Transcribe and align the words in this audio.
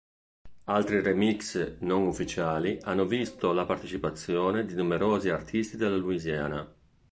Altri 0.63 0.99
remix 0.99 1.75
non 1.81 2.07
ufficiali 2.07 2.79
hanno 2.81 3.05
visto 3.05 3.53
la 3.53 3.65
partecipazione 3.67 4.65
di 4.65 4.73
numerosi 4.73 5.29
artisti 5.29 5.77
della 5.77 5.95
Louisiana. 5.97 6.73